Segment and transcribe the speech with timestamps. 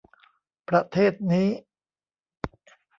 [0.69, 1.49] ประเทศนี้